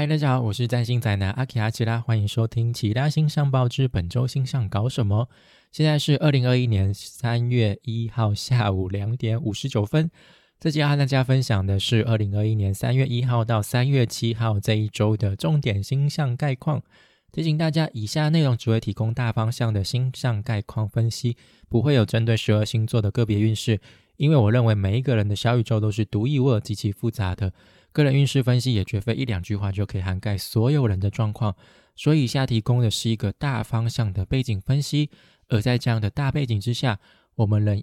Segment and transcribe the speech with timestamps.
[0.00, 5.28] 嗨，大家好，我是占星宅男阿奇阿奇拉，欢迎收听《奇拉星象报》之本周星象搞什么。
[5.70, 10.10] 现在是二零二一年三月一号下午两点五十九分。
[10.58, 16.82] 这期要和大家分享的是二零二一年三月一号到三月七号这一周的重点星象概况。
[17.30, 21.36] 提醒大家，以下内容只会提供大方向的星象概况分析，
[21.68, 23.78] 不会有针对十二星座的个别运势。
[24.16, 27.52] 因为我认为每一个人的小宇宙都是独一无二、极其复杂的。
[27.92, 31.56] 个人运势分析也绝非一两句话就可以涵盖所有人的状况，
[31.96, 35.10] 所以以下提供的是一个大方向的背景分析。
[35.48, 37.00] 而在这样的大背景之下，
[37.34, 37.82] 我们仍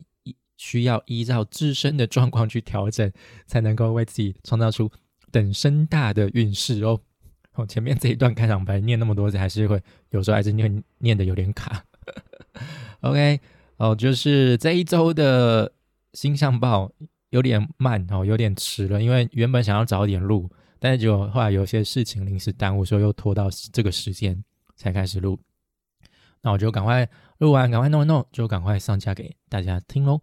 [0.55, 3.11] 需要依照自身的状况去调整，
[3.45, 4.89] 才能够为自己创造出
[5.31, 6.99] 等身大的运势哦。
[7.55, 11.83] 哦，前面这一段开场白念那么多次，还是会有时候还是念念的有点卡。
[13.01, 13.39] OK，
[13.75, 15.73] 哦，就是这一周的
[16.13, 16.91] 星象报。
[17.29, 20.49] 有点慢哦，有点迟了，因为原本想要早点录，
[20.79, 24.41] 但是结果后来有些事情临时耽误，所以又拖到这个时间
[24.75, 25.37] 才开始录。
[26.41, 30.21] 那我就赶快录完，赶快弄一弄，就赶快上架给大家听喽。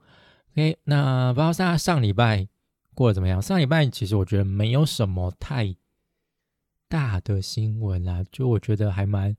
[0.53, 2.49] OK，那不知道大家上礼拜
[2.95, 3.43] 过得怎么样？
[3.43, 5.77] 上礼拜其实我觉得没有什么太
[6.89, 9.37] 大的新闻啦，就我觉得还蛮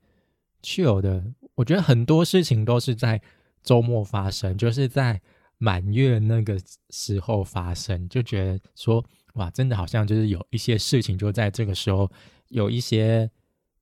[0.62, 1.24] chill 的。
[1.56, 3.20] 我觉得很多事情都是在
[3.64, 5.20] 周末发生，就是在。
[5.58, 9.04] 满月那个时候发生，就觉得说
[9.36, 12.12] 哇，真的好像就是有一些事情就在这个时候
[12.50, 13.30] 有一些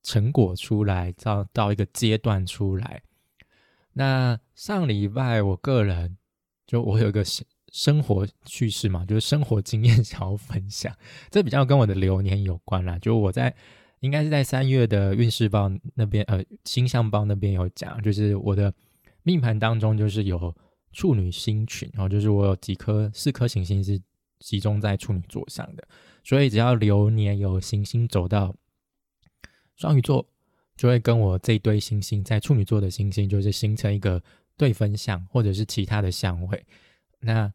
[0.04, 3.02] 成果出来，到到一个阶段出来。
[3.94, 6.18] 那上礼拜我个人
[6.68, 7.24] 就我有一个
[7.72, 10.96] 生活趣事嘛，就是生活经验想要分享，
[11.32, 13.00] 这比较跟我的流年有关啦。
[13.00, 13.54] 就我在
[14.00, 18.74] 应该是在三月的运势报那边，呃，星象报那边有讲，就是我的
[19.24, 20.56] 命盘当中就是有。
[20.94, 24.00] 处女星群，然后就是我有几颗四颗行星是
[24.40, 25.86] 集中在处女座上的，
[26.24, 28.56] 所以只要流年有行星走到
[29.76, 30.26] 双鱼座，
[30.78, 34.22] 就会跟我这一堆星星在处女座的星星就是形成一个
[34.56, 36.66] 对分相，或者是其他的相位。
[37.20, 37.52] 那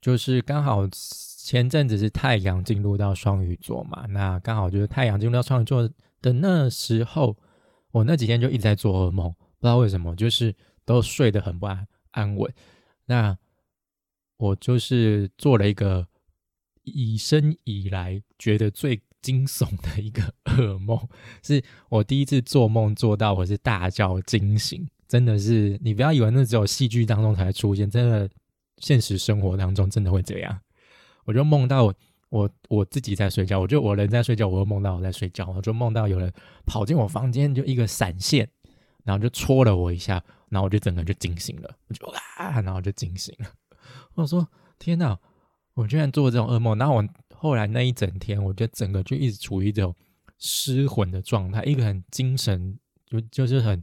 [0.00, 5.88] 就是刚好前阵子是太阳进入到双鱼座嘛，那刚好就是太阳进入到双鱼座
[6.20, 7.36] 的那时候，
[7.90, 11.86] 我那几天就一直在做噩梦，不知道为什么，就是都睡得很不安。
[12.12, 12.52] 安稳，
[13.06, 13.36] 那
[14.38, 16.06] 我就是做了一个
[16.84, 20.98] 以生以来觉得最惊悚的一个 噩梦，
[21.42, 28.28] 是我第一次做梦做到我是大叫惊醒，真的是你不要以为那只有戏剧当中才会出现，真的
[28.78, 30.60] 现实生活当中真的会这样。
[31.24, 31.94] 我就梦到
[32.30, 36.32] 我我自己在睡觉，我就我人在睡觉，我又梦到我在睡觉，我就梦到有人
[36.66, 38.48] 跑进我房间，就一个闪现，
[39.04, 40.22] 然后就戳了我一下。
[40.48, 43.46] 然后我就整个就惊醒了，我就啊，然后就惊醒了。
[44.14, 44.46] 我说
[44.78, 45.18] ：“天哪，
[45.72, 49.96] 我居然做这种噩梦！”然后我后来那一整天，我就整个就一直处于这种
[50.38, 53.82] 失魂的状态，一个很精神就就是很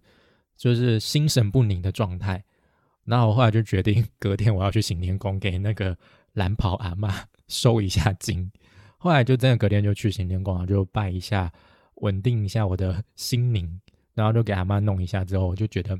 [0.55, 2.43] 就是心神不宁的状态。
[3.03, 5.97] 然后我后来就决定，隔天我要去行天宫给那个
[6.33, 8.51] 蓝袍阿妈 收一下经。
[8.99, 11.51] 后来就真的隔天就去行天宫，就拜一下，
[11.95, 13.81] 稳定一下我的心灵，
[14.19, 15.99] 然后就给阿妈弄一下之后，我就觉得。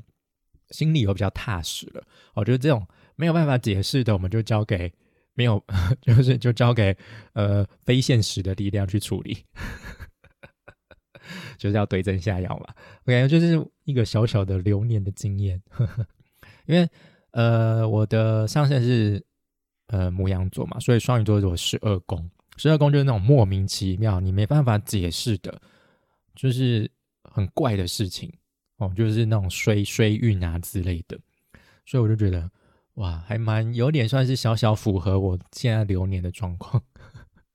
[0.71, 2.03] 心里有比较踏实了，
[2.35, 4.93] 我觉得这种没有办法解释的，我们就交给
[5.33, 5.59] 没有，
[5.99, 6.95] 就是就交给
[7.33, 9.35] 呃非现实的力量去处理，
[11.57, 12.67] 就是要对症下药嘛。
[13.03, 15.59] 我感觉就是一个小小的流年的经验，
[16.67, 16.87] 因为
[17.31, 19.25] 呃我的上线是
[19.87, 25.59] 呃母羊座嘛，所以双鱼座是十二宫，十二宫就是那种莫名其妙你没办法解释的，
[26.35, 26.91] 就是
[27.23, 28.31] 很怪的事情。
[28.77, 31.19] 哦，就是那种衰衰运啊之类的，
[31.85, 32.49] 所以我就觉得
[32.93, 36.81] 哇，还蛮有点算是小小符合我现在流年的状况。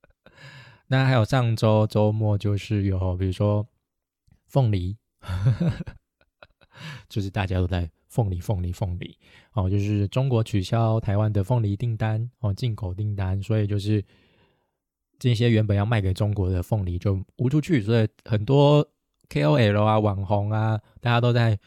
[0.85, 3.67] 那还有上周周末就是有，比如说
[4.45, 4.95] 凤梨，
[7.09, 9.17] 就是大家都在凤梨凤梨凤梨
[9.53, 14.05] 哦，就是中国取消台湾的凤梨订单哦，进口订单，所以就是
[15.17, 18.87] 这些原本要卖给中国的凤梨就无出去，所以很多。
[19.29, 21.59] KOL 啊，网红啊，大家都在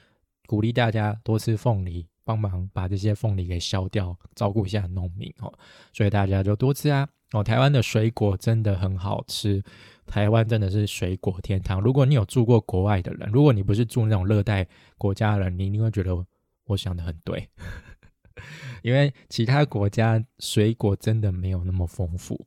[0.46, 5.52] 鼓励大家多吃凤梨，帮忙把这些凤梨给削掉，照顾一下农民哦。
[5.92, 7.08] 所以大家就多吃啊。
[7.32, 9.62] 哦，台湾的水果真的很好吃，
[10.06, 11.78] 台湾真的是水果天堂。
[11.78, 14.66] 如果你有住过国外的人，如果你不是住那种热带
[14.96, 16.16] 国家的人，你一定会觉得
[16.64, 17.46] 我想的很对，
[18.82, 22.46] 因为其他国家水果真的没有那么丰富。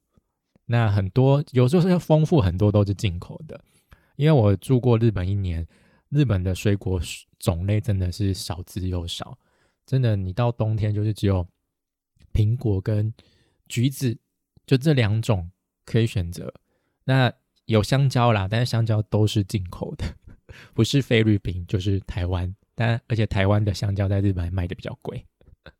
[0.66, 3.62] 那很多有时候是丰富，很多都是进口的。
[4.21, 5.68] 因为我住过日本一年，
[6.09, 7.01] 日本的水果
[7.39, 9.35] 种类真的是少之又少，
[9.83, 11.47] 真的，你到冬天就是只有
[12.31, 13.12] 苹果跟
[13.68, 14.15] 橘子，
[14.68, 15.50] 就这两种
[15.85, 16.53] 可以选择。
[17.06, 17.33] 那
[17.65, 20.06] 有香蕉啦，但是香蕉都是进口的，
[20.75, 22.56] 不是菲律宾就是台湾。
[22.75, 25.25] 但而且台湾的香蕉在日本卖的比较贵，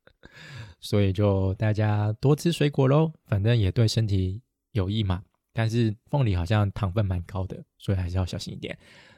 [0.82, 4.42] 所以就大家多吃水果喽，反正也对身体
[4.72, 5.24] 有益嘛。
[5.54, 8.78] 但是凤梨好像糖分蛮高的，所以还是要小心一点。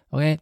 [0.09, 0.38] OK，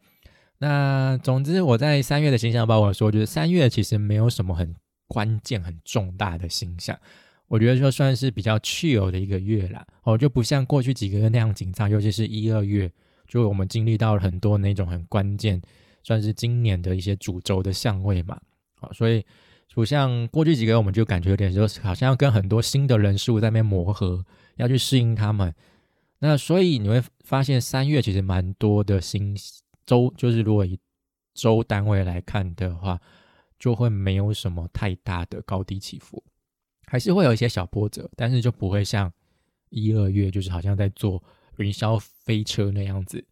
[0.57, 4.75] 那总之我在三月的形象报我说，就是三月其实没有什么很
[5.07, 6.97] 关键、很重大的形象。
[7.47, 12.89] 我觉得就算是比较去油的一个月啦，哦，就不像过去几个月那样紧张，尤其是一二月，
[13.27, 15.61] 就我们经历到了很多那种很关键，
[16.01, 18.39] 算是今年的一些主轴的相位嘛，
[18.75, 19.25] 好，所以
[19.73, 24.23] 不像过去几个月，我们就感觉有点就好像要跟很多新的人事物在那边磨合，
[24.55, 25.53] 要去适应他们。
[26.23, 29.35] 那所以你会发现三月其实蛮多的星
[29.87, 30.79] 周，就是如果以
[31.33, 33.01] 周单位来看的话，
[33.57, 36.23] 就会没有什么太大的高低起伏。
[36.85, 39.11] 还是会有一些小波折，但是就不会像
[39.69, 41.23] 一二月，就是好像在坐
[41.57, 43.25] 云霄飞车那样子，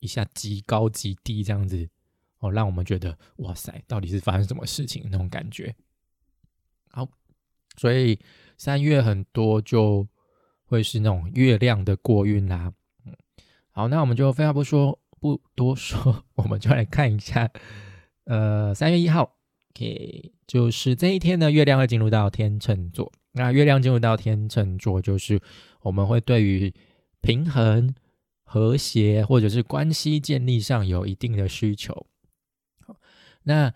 [0.00, 1.88] 一下极高极低这样子，
[2.38, 5.72] 哦，让我们觉得哇塞，到底是发生什么事情那种感觉。
[6.88, 7.08] 好，
[7.76, 8.18] 所以
[8.56, 10.08] 三月很多就
[10.72, 12.72] 会是那种月亮的过运啦。
[13.04, 13.14] 嗯，
[13.70, 17.50] 好，那我们就废话不说，不多说，我们就来看一下，
[18.24, 19.36] 呃，三月一号。
[19.74, 23.12] OK，就是这一天呢，月亮会进入到天秤座。
[23.32, 25.40] 那月亮进入到天秤座，就是
[25.82, 26.72] 我们会对于
[27.20, 27.94] 平衡、
[28.44, 32.06] 和谐或者是关系建立上有一定的需求。
[33.44, 33.72] 那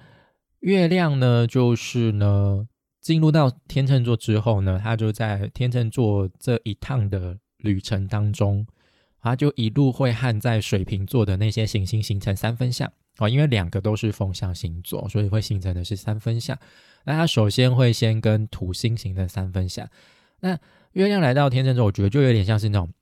[0.61, 2.69] 月亮呢，就是呢，
[3.07, 8.67] 进入到天秤座之后呢，他就在天秤座这一趟的旅程当中，
[9.21, 12.93] 他就一路会和在水瓶座的那些行星形成三分相。
[13.19, 16.59] 哦，因为两个都是风象星座，所以会形成的是三分相。
[17.05, 19.89] 那他首先会先跟土星形成三分相。
[20.41, 20.59] 那
[20.95, 22.93] 月亮来到天秤座，我觉得就有点像是那种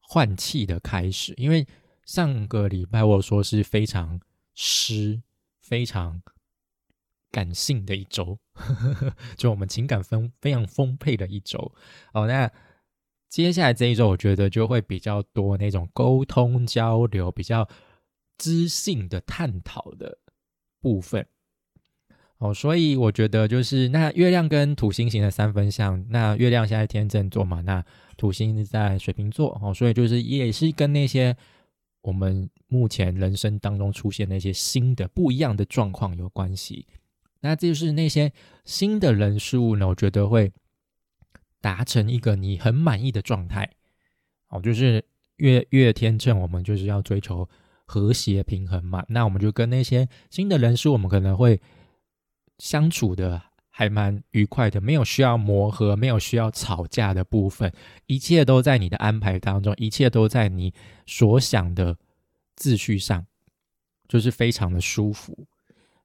[0.00, 1.32] 换气的开始。
[1.36, 1.64] 因为
[2.04, 4.18] 上个礼拜我说是非常
[4.56, 5.22] 湿、
[5.60, 6.20] 非常
[7.34, 8.38] 感性的一周，
[9.36, 11.58] 就我们情感丰非常丰沛的一周。
[12.12, 12.48] 哦，那
[13.28, 17.68] 接下来这一周，我觉得就会比较多那种沟通交流，比较。
[18.36, 20.18] 知性的探讨的
[20.80, 21.24] 部分，
[22.38, 27.82] 哦，所以我觉得就是那月亮跟土星型的三分相，那月亮现在天秤座嘛，那
[28.16, 31.34] 土星在水瓶座，哦，所以就是也是跟那些
[32.02, 36.88] 我们目前人生当中出现那些新的不一样的状况有关系。
[37.44, 38.32] 那这就是那些
[38.64, 40.50] 新的人事物呢，我觉得会
[41.60, 43.70] 达成一个你很满意的状态。
[44.48, 45.04] 哦，就是
[45.36, 47.48] 月月天秤，我们就是要追求。
[47.86, 51.60] 和谐平衡嘛，那我们就跟那些新的人事物，我们可能会
[52.56, 57.70] 相处的还蛮愉快的，没有需要磨合，没有需要吵架的部分，
[58.06, 60.72] 一切都在你的安排当中，一切都在你
[61.04, 61.94] 所想的
[62.56, 63.26] 秩序上，
[64.08, 65.46] 就是非常的舒服。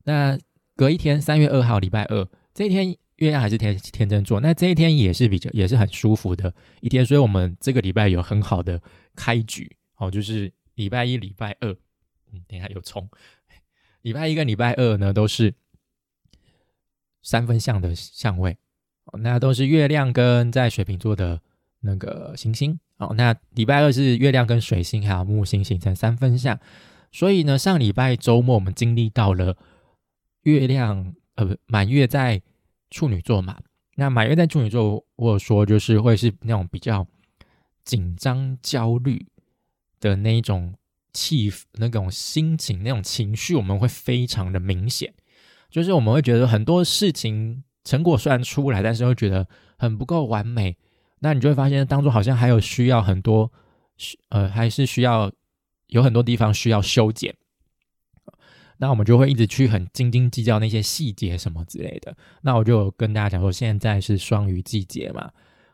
[0.04, 0.38] 那
[0.80, 8.82] 隔一天，三月二号，礼拜二这一天，月亮还是天天真座，那这一天也是比较也是很舒服的一天，所以我们这个礼拜有很好的
[9.14, 10.54] 开局哦，就是。
[10.76, 11.74] 礼拜一、礼拜二，
[12.32, 13.10] 嗯，等下有冲。
[14.02, 15.54] 礼拜一跟礼拜二呢，都是
[17.22, 18.58] 三分相的相位，
[19.22, 21.42] 那都是月亮跟在水瓶座的
[21.82, 22.80] 那个行星。
[22.96, 26.58] 哦，那礼拜二是月亮跟水星还有木星形成三分相，
[27.12, 29.58] 所以呢，上礼拜周末我们经历到了
[30.44, 32.42] 月亮，呃，不，满月在
[32.90, 33.58] 处女座嘛。
[33.96, 37.06] 那满月在处女座，我说就是会是那种比较
[37.84, 39.26] 紧张、焦虑。
[40.02, 40.74] 的那一种
[41.12, 45.14] 气、那种心情、那种情绪，我们会非常的明显。
[45.70, 49.46] 就是我们会觉得很多事情成果虽然出来，但是会觉得
[49.78, 50.78] 很不够完美。
[51.20, 53.52] 那你就会发现当中好像还有需要很多，
[54.30, 55.30] 呃，还是需要
[55.88, 57.36] 有很多地方需要修剪。
[58.80, 62.18] 那我们就会一直去很斤斤计较那些细节什么之类的。
[62.42, 65.32] 那我就跟大家讲说，现在是双鱼季节嘛，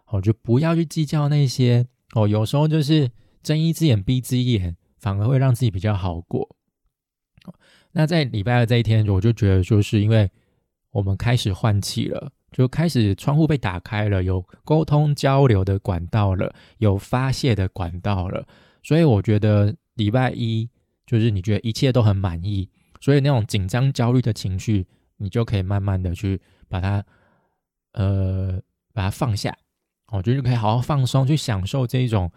[0.08, 2.28] 我就不要去计较那些哦。
[2.28, 3.10] 有时候就是。
[3.46, 6.50] 睁一只眼闭一只眼，反而会让自己比较好过。
[7.92, 10.28] 那在礼拜二这一天，我就觉得，就是因为
[10.90, 18.48] 我们开始换气了，就开始窗户被打开了，有沟通交流的管道了，有发泄的管道了，
[18.82, 20.68] 所以我觉得礼拜一
[21.06, 22.68] 就是你觉得一切都很满意，
[23.06, 27.06] 所以那种紧张焦虑的情绪，你就可以慢慢的去把它，
[27.92, 28.60] 呃，
[28.94, 29.56] 把它放下，
[30.08, 32.32] 我觉得就可以好好放松，去享受这一种。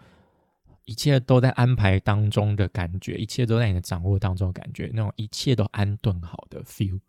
[0.85, 6.99] 一切都在安排当中的感觉，一切都在你的掌握当中的感觉，那种一切都安顿好的 feel，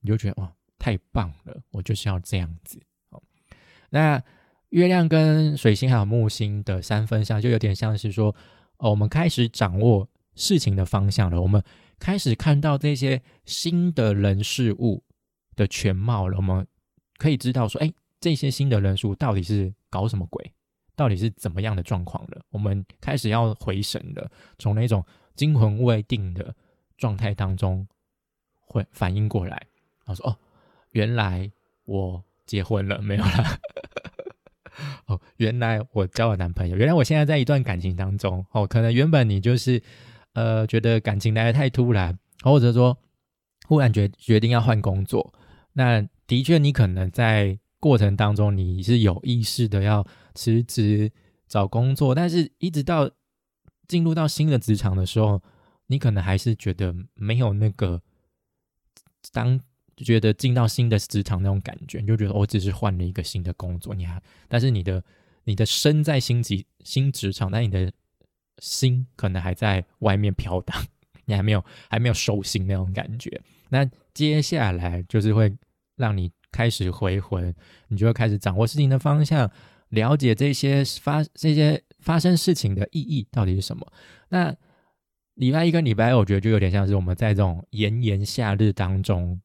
[0.00, 1.56] 你就觉得哇，太棒了！
[1.70, 2.80] 我就是要这样子。
[3.10, 3.22] 好，
[3.90, 4.20] 那
[4.70, 8.34] 月亮跟水星还有木星的三分相，就有点像是说，
[8.78, 11.62] 哦，我们开始掌握事情的方向了，我们
[11.98, 15.02] 开始看到这些新的人事物
[15.56, 16.66] 的全貌了，我们
[17.18, 20.52] 可以知道说，哎，这些新的人数到底是搞什么鬼，
[20.96, 22.42] 到底是怎么样的状况了？
[22.50, 26.54] 我们开始要回神了，从那种惊魂未定的
[26.96, 27.86] 状态当中
[28.60, 29.66] 会反应过来，
[30.04, 30.36] 他说：“哦，
[30.90, 31.50] 原来
[31.84, 33.30] 我结婚了，没有了。
[35.06, 38.44] ”哦，原来我交了男朋友，原来我现在在一段感情当中。
[38.50, 39.80] 哦，可能原本你就是
[40.34, 42.96] 呃觉得感情来的太突然，或者说
[43.66, 45.32] 忽然决决定要换工作，
[45.72, 51.10] 那的确你可能在过程当中你是有意识的要辞职
[51.48, 53.10] 找工作，但是一直到
[53.88, 55.42] 进入到新的职场的时候，
[55.86, 58.02] 你可能还是觉得没有那个
[59.32, 59.58] 当。
[59.98, 65.00] 觉得进到新的职场那种感觉，你就觉得我只是换了一个新的工作，你还，但是你的
[65.44, 67.92] 你的身在新职新职场，但你的
[68.58, 70.76] 心可能还在外面飘荡，
[71.26, 73.40] 你还没有还没有收心那种感觉。
[73.68, 75.54] 那接下来就是会
[75.96, 77.54] 让你开始回魂，
[77.88, 79.50] 你就会开始掌握事情的方向，
[79.88, 83.92] 了解这些发这些发生事情的意义到底是什么。
[84.28, 84.54] 那
[85.34, 89.40] 礼拜一跟礼拜二，我觉得就有点像是我们在这种炎炎夏日当中。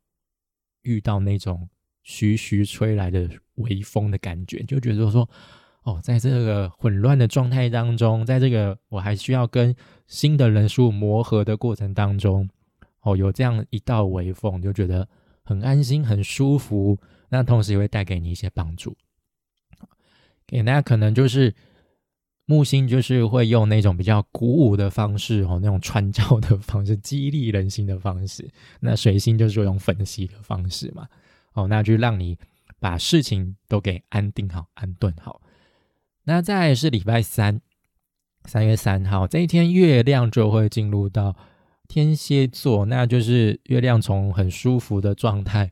[0.84, 1.70] 遇到那种
[2.04, 5.30] 徐徐吹来的微风的感觉，就觉得说，
[5.90, 12.48] 哦，在这个混乱的状态当中，在这个我还需要跟新的人数磨合的过程当中，
[13.02, 15.08] 哦，有这样一道微风，就觉得
[15.44, 16.98] 很安心、很舒服。
[17.30, 18.96] 那同时也会带给你一些帮助。
[20.46, 21.54] 给大家可能就是
[22.46, 28.48] 木星，就是会用那种比较鼓舞的方式，哦，那种传教的方式， 激励人心的方式。
[28.80, 31.08] 那水星就是用分析的方式嘛。
[31.54, 32.38] 哦，那就让你
[32.80, 35.42] 把事情都给安定好、安顿好。
[36.30, 37.60] 那再是礼拜三，
[38.46, 41.36] 三月三号这一天，月亮就会进入到
[41.88, 45.72] 天蝎座，那就是月亮从很舒服的状态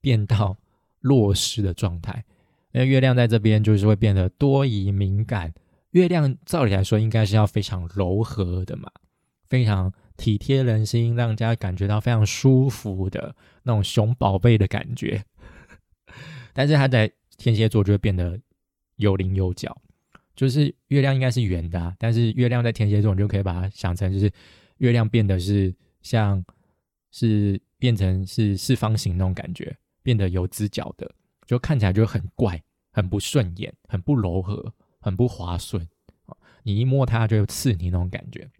[0.00, 0.56] 变到
[1.00, 2.24] 弱势的状态。
[2.72, 5.52] 因为月亮在这边就是会变得多疑、敏感。
[5.90, 8.90] 月亮照理来说应该是要非常柔和的嘛，
[9.44, 15.22] 非常体贴人心，让人家感觉到非常舒服的那种熊宝贝的感觉。
[16.54, 18.40] 但是它在天蝎座就会变得
[18.96, 19.76] 有棱有角，
[20.38, 24.32] 就是月亮应该是圆的，但是月亮在天蝎座，你就可以把它想成就是
[24.78, 26.42] 月亮变得是像
[27.10, 31.12] 是变成是四方形那种感觉，变得有直角的，
[31.46, 34.72] 就看起来就很怪，很不顺眼，很不柔和。
[35.00, 35.88] 很不滑顺
[36.64, 38.50] 你一摸它就刺你那种感觉。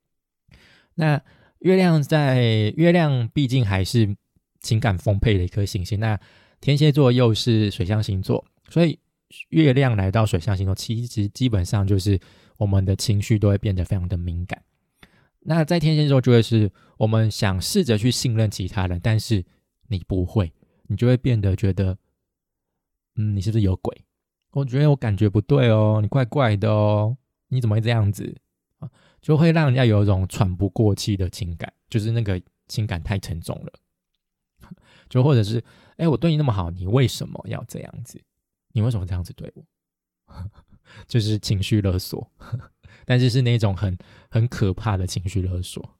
[0.95, 1.21] 那
[1.59, 4.17] 月亮在月亮毕竟还是
[4.61, 6.19] 情感丰沛的一颗行星，那
[6.61, 8.97] 天蝎座又是水象星座，所以
[9.51, 12.19] 月亮来到水象星座，其实基本上就是
[12.57, 14.63] 我们的情绪都会变得非常的敏感。
[15.41, 19.45] 那在天蝎座就会是我们想试着去信任其他人，但是
[19.89, 20.53] 你不会，
[20.89, 21.97] 你就会变得觉得，
[23.17, 24.05] 嗯，你是不是有鬼？
[24.53, 27.17] 我觉得我感觉不对哦，你怪怪的哦，
[27.49, 28.37] 你怎么会这样子
[28.79, 28.91] 啊？
[29.21, 33.73] 就会让人家有一种喘不过气的情感，就是那个情感太沉重了。
[35.09, 35.63] 就或者是，
[35.97, 38.21] 哎，我对你那么好，你为什么要这样子？
[38.79, 39.65] 你为什么这样子对我？
[41.09, 42.31] 就是情绪勒索，
[43.05, 43.99] 但是是那种很
[44.31, 45.99] 很可怕的情绪勒索。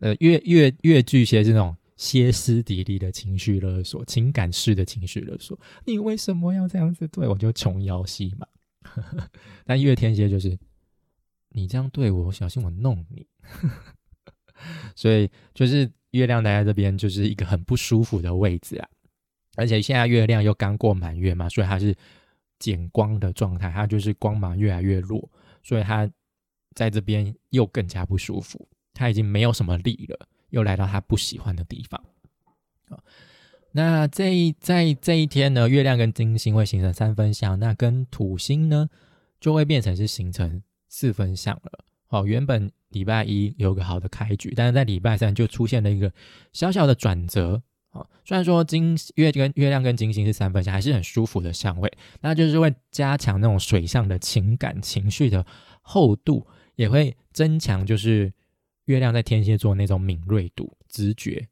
[0.00, 1.76] 呃，越越越巨蟹是那种。
[1.96, 7.34] 歇斯底里的情绪勒索，情感式的情绪勒索，你为什么要这样子对我？
[7.34, 8.46] 就琼瑶戏嘛。
[9.64, 10.58] 但月天蝎就是
[11.48, 13.26] 你这样对我，小心我弄你。
[14.94, 18.86] 所以就是月亮待在这边，就是一个很不舒服的位置啊。
[19.56, 21.94] 而且现在月亮又刚过满月嘛，所以它是
[22.58, 25.28] 减光的状态，它就是光芒越来越弱，
[25.62, 26.08] 所以它
[26.74, 30.28] 在这边又更加不舒服，它已经没有什么力了。
[30.50, 32.00] 又来到他不喜欢的地方！
[33.72, 38.88] 那这一在这一天呢，月亮跟金星会形成三分相，那跟土星呢
[39.40, 41.84] 就会变成是形成四分相了。
[42.06, 46.10] 好，原本礼拜一有个好的开局，但是在礼拜三就出现了一个
[46.52, 47.60] 小小的转折
[47.96, 48.06] 啊。
[48.24, 55.44] 虽然说金月跟月亮跟金星是三分相，还是很舒服的相位，那就是会加强那种水象的情感情绪的
[55.82, 58.32] 厚度，也会增强就是。
[58.86, 61.48] 月亮在天蝎座那种敏锐度、直觉，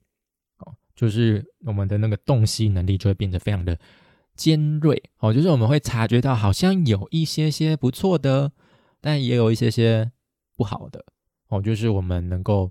[0.58, 3.76] 哦，就是我们的那个洞悉能力就会变得非常的
[4.36, 8.52] 尖锐，哦，就是我们会察觉到好像有一些些不错的，
[9.00, 10.12] 但也有一些些
[10.56, 11.04] 不好的，
[11.48, 12.70] 哦，就是我们能够，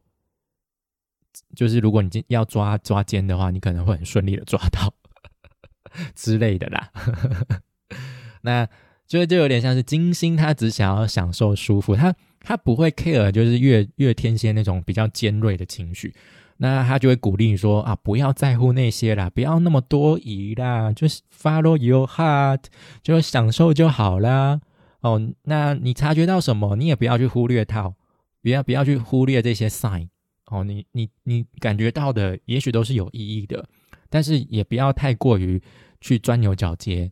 [1.56, 4.94] 就是如果你今要抓抓奸的话，你可能会很顺利的抓到
[6.16, 6.92] 之类的啦，
[8.42, 8.68] 那
[9.08, 12.16] 就就有点像是金星，他只想要享受舒服，他。
[12.46, 16.14] 他不会 care，就是月月天蝎那种比较尖锐的情绪。
[16.58, 22.66] 那他就会鼓励你说啊，不要在乎那些啦，不要那么多疑啦，就是 follow your heart，
[23.02, 24.60] 就享受就好啦。
[25.00, 27.94] 哦，那你察觉到什么，你也不要去忽略它，
[28.42, 30.10] 不要不要去忽略这些 sign。
[30.54, 33.68] 哦，你你你感觉到的也许都是有意义的，
[34.10, 35.60] 但是也不要太过于
[36.00, 37.12] 去钻牛角尖。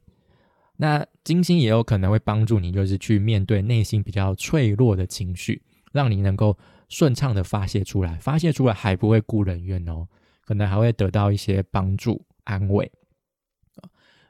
[0.78, 6.58] 那金星也有可能会帮助你，就是去面对内心比较脆弱的情绪，让你能够。
[6.92, 10.06] 顺畅的发泄出来，发泄出来还不会孤人怨哦，
[10.42, 12.92] 可能还会得到一些帮助安慰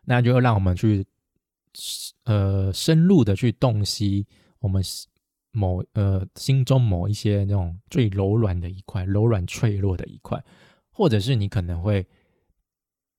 [0.05, 1.03] 那就让我们去
[2.25, 4.27] 呃深入的去洞悉
[4.59, 4.79] 我们
[5.51, 10.43] 某呃心中某一些那种最柔软的一块，柔软脆弱的一块，
[10.91, 12.07] 或者是你可能会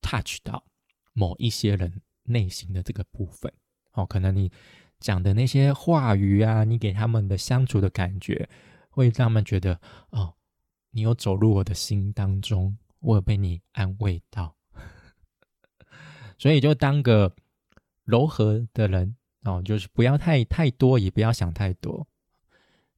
[0.00, 0.64] touch 到
[1.12, 3.52] 某一些人内心的这个部分
[3.92, 4.50] 哦，可能你
[5.00, 8.48] 讲的那些话语啊，你给他们的相处的感觉。
[8.94, 10.34] 会让他们觉得哦，
[10.90, 14.54] 你有走入我的心当中，我有被你安慰到，
[16.36, 17.34] 所以就当个
[18.04, 22.06] 柔和的人哦，就是不要太太多，也不要想太多。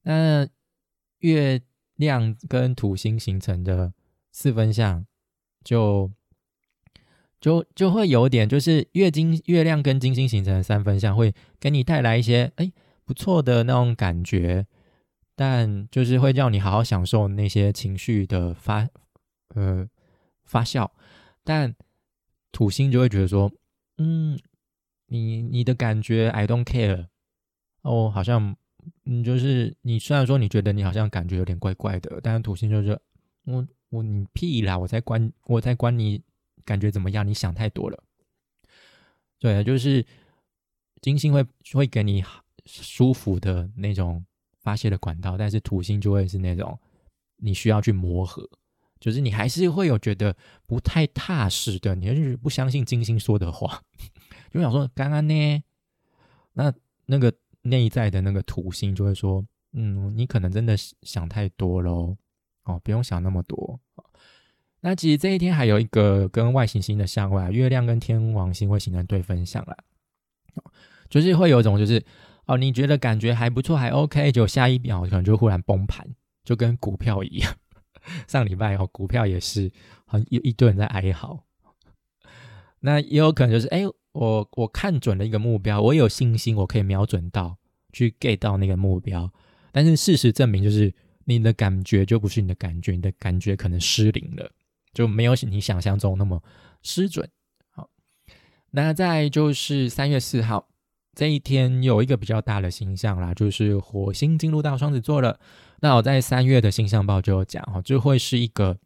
[0.05, 0.49] 那
[1.19, 1.61] 月
[1.97, 3.93] 亮跟土星形成的
[4.33, 5.05] 四分相，
[5.63, 6.11] 就
[7.41, 12.73] 就就会有点，就是月金月亮跟金星形成的三分相，会给你带来一些哎
[13.05, 14.67] 不错的那种感觉。
[15.37, 18.89] 但就是会叫你好好享受那些情绪的发，
[19.57, 19.89] 呃，
[20.45, 20.89] 发酵。
[21.43, 21.75] 但
[22.53, 23.51] 土星就会觉得说，
[23.99, 24.39] 嗯，
[25.07, 27.09] 你你的感觉 I don't care，
[27.83, 28.57] 哦，好像，
[29.05, 32.99] 嗯，就是你虽然说你觉得你好像感觉有点怪怪的，但是土星就是，
[33.45, 36.23] 我我你屁啦，我在关我在关你
[36.65, 37.27] 感觉怎么样？
[37.27, 38.03] 你想太多了。
[39.39, 40.05] 对，就是
[41.01, 42.25] 金星会会给你
[42.67, 44.25] 舒服的那种。
[44.65, 46.81] 发泄的管道，但是土星就会是那种
[47.37, 48.49] 你需要去磨合，
[48.99, 50.35] 就是你还是会有觉得
[50.67, 53.83] 不太踏实的，你就是不相信金星说的话，
[54.51, 55.63] 就想说刚刚呢，
[56.55, 56.73] 那
[57.05, 57.31] 那个
[57.65, 62.17] 内在的那个土星就会说，嗯，你可能真的想太多喽，
[62.63, 63.79] 哦，不用想那么多。
[64.81, 69.77] 那其实这一天还有一个跟外行星的相位，月亮跟天王星会形成对分相了，
[71.11, 72.05] 就是会有一种就是。
[72.47, 76.07] 哦，你觉得感觉还不错，还 OK，就下一秒可能就忽然崩盘，
[76.45, 77.51] 就跟股票一样。
[78.29, 79.73] 上礼拜哦，股票也是
[80.05, 81.43] 很一一堆人在哀嚎。
[82.81, 83.81] 那也有可能就是，哎，
[84.15, 87.59] 我我看准了一个目标，我有信心，我可以瞄准到
[87.93, 89.31] 去 get 到那个目标。
[89.73, 94.51] 但是事实证明，就是你的感觉就不是你的感觉，你的感觉可能失灵了，
[94.93, 96.41] 就没有你想象中那么
[96.83, 97.29] 失准。
[97.71, 97.91] 好，
[98.71, 100.69] 那再就是三月四号。
[101.17, 105.39] 这一天有一个比较大的星象啦，就是火星进入到双子座了。
[105.81, 108.79] 那我在三月的星象报就有讲哦，就会是一个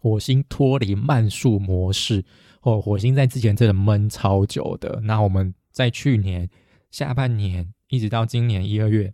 [0.00, 2.24] 火星脱离慢速模式
[2.62, 2.80] 哦。
[2.80, 6.48] 火星在之前真的闷超久的，那我们在去年
[6.90, 9.12] 下半年一直到今年一二月，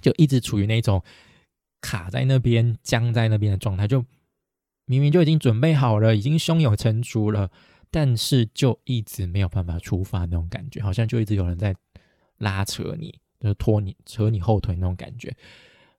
[0.00, 1.02] 就一直处于那种
[1.80, 4.04] 卡在那边、僵在那边的状态，就
[4.84, 7.50] 明明就已经准备好了，已经胸有成竹了。
[7.90, 11.74] 但是就一直没有办法出发那种感觉，好像就一直有人在
[12.36, 15.34] 拉扯你，就是拖你、扯你后腿那种感觉。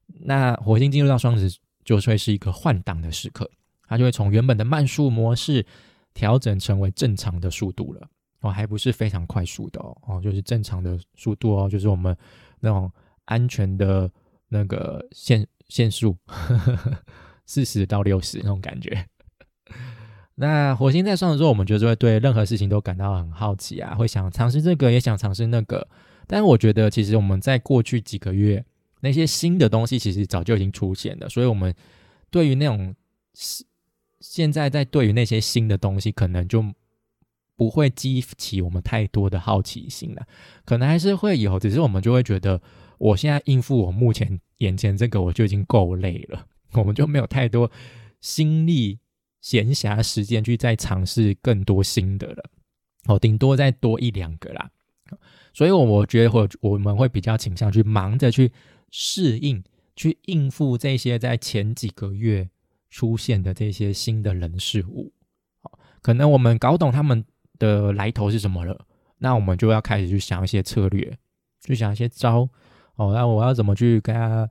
[0.06, 1.50] 那火星进入到双子，
[1.84, 3.50] 就会是一个换挡的时刻，
[3.90, 5.66] 它就会从原本的慢速模式
[6.14, 8.08] 调整成为正常的速度了。
[8.42, 12.16] 哦，还不是非常快速的哦，哦，就是正常的速度哦，就是我们
[12.62, 12.90] 那种
[13.26, 14.10] 安全的
[14.48, 16.16] 那个限限速，
[17.46, 19.06] 四十到六十那种感觉。
[20.36, 25.86] 那火星在双子座，我们就是会对任何事情都感到很好奇啊，会想尝试这个，也想尝试那个。
[26.26, 28.64] 但我觉得，其实我们在过去几个月，
[29.02, 31.76] 那些新的东西其实早就已经出现了，所以我们
[32.32, 32.96] 对于那种
[34.20, 36.64] 现在在对于那些新的东西，可能就
[37.56, 40.26] 不会激起我们太多的好奇心了。
[40.66, 42.62] 可能还是会有，只是我们就会觉得，
[42.98, 47.72] 我现在应付我目前眼前这个，我就已经够累了， 我们就没有太多
[48.22, 49.00] 心力。
[49.42, 52.44] 闲暇时间去再尝试更多新的了，
[53.06, 54.70] 哦，顶多再多一两个啦。
[55.54, 58.52] 所以，我我觉得，我我们会比较倾向去忙着去
[58.92, 59.64] 适应、
[59.96, 62.50] 去应付这些在前几个月
[62.90, 65.12] 出现的这些新的人事物。
[65.62, 67.24] 好，可能我们搞懂他们
[67.58, 68.86] 的来头是什么了，
[69.18, 71.18] 那我们就要开始去想一些策略，
[71.64, 72.50] 去想一些招。
[72.96, 74.50] 哦，那我要怎么去跟他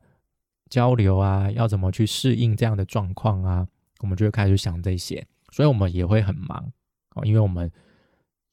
[0.70, 1.50] 交流啊？
[1.50, 3.66] 要怎么去适应这样的状况啊？
[4.00, 6.72] 我们就会开始想这些，所以我们也会很忙
[7.14, 7.70] 哦，因为我们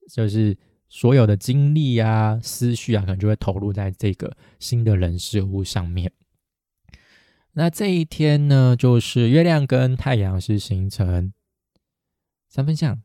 [0.10, 0.58] 就是
[0.90, 6.12] 所有的精力啊、思绪啊，可能就会投入在这个新的人事物上面
[7.58, 11.32] 那这一天呢，就是月亮跟太阳是形成
[12.50, 13.02] 三分相，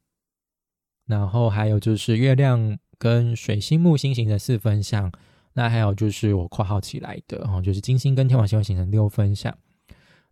[1.07, 5.13] 然后还有就是月亮跟水星、木星形成四分相，
[5.53, 9.57] 那还有就是我括号起来的哦，就是金星跟天王星会形成六分相。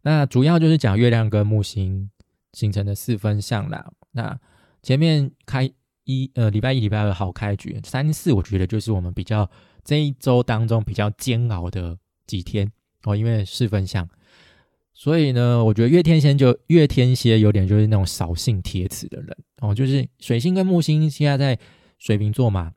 [0.03, 2.11] 那主要就是讲月亮跟木星
[2.55, 3.89] 形成的四分相啦。
[4.11, 4.37] 那
[4.83, 5.71] 前面开
[6.03, 9.49] 一呃礼拜一、礼拜二好开局，三四我觉得就是我们比较
[9.85, 12.73] 这一周当中比较煎熬的几天。
[13.09, 14.07] 哦，因为四分相，
[14.93, 21.59] 所以呢，我觉得月天蝎就月天蝎有点就是那种扫兴铁齿的人哦，就是水星跟木星现在在
[21.99, 22.73] 水瓶座嘛，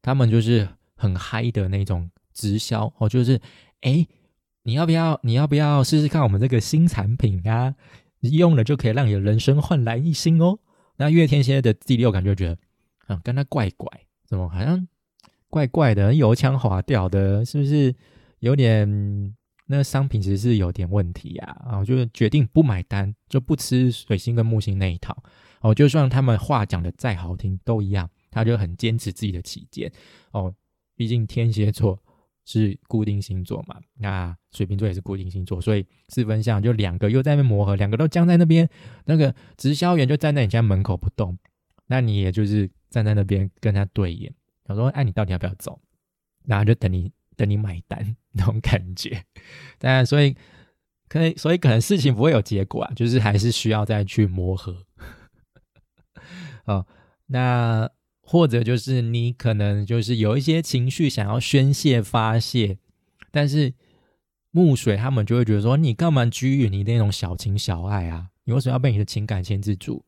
[0.00, 0.66] 他们就是
[0.96, 3.38] 很嗨的那种直销哦，就是
[3.82, 4.06] 哎，
[4.62, 7.74] 你要不要你要不要试试看我们这个新产品啊？
[8.20, 10.58] 用了就可以让你的人生焕然一新哦。
[10.96, 12.58] 那月天蝎的第六感就觉得，
[13.08, 13.86] 嗯，跟他怪怪，
[14.26, 14.88] 怎么好像
[15.50, 17.94] 怪怪的，油腔滑调的，是不是
[18.38, 19.34] 有点？
[19.66, 25.16] 那商品其实是有点问题呀，啊，就是决定不买单，就不吃水星跟木星那一套。
[25.60, 29.90] 哦，就算他们话讲的再好听，都一样，他就很坚持自己的起见。
[30.32, 30.54] 哦，
[30.94, 31.98] 毕竟天蝎座
[32.44, 38.68] 是固定星座嘛，那水瓶座也是固定星座，所以四分相就两个又在那边磨合，两个都僵在那边。
[39.06, 41.38] 那个直销员就站在你家门口不动，
[41.86, 45.80] 那你也就是站在那边跟他对眼，他说：“哎，你到底要不要走？”
[46.44, 47.10] 然后就等你。
[47.36, 49.24] 等你买单那种感觉，
[49.78, 50.36] 但所以
[51.08, 54.84] 可以，所以可能事情不会有结果啊，就是还是需要再去磨合。
[56.64, 56.86] 哦，
[57.26, 57.90] 那
[58.22, 62.78] 或者就是你可能就是有一些情绪想要宣泄发泄，
[63.30, 63.74] 但是
[64.50, 68.28] 木水他们就会觉得说，你干嘛拘于你那种小情小爱啊？
[68.44, 70.04] 你为什么要被你的情感牵制住？